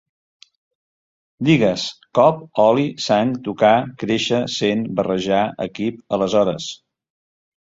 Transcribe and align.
Digues: 1.49 1.83
cop, 2.19 2.39
oli, 2.65 2.85
sang, 3.09 3.35
tocar, 3.49 3.73
créixer, 4.05 4.41
cent, 4.61 4.83
barrejar, 5.01 5.43
equip, 5.69 6.01
aleshores 6.19 6.73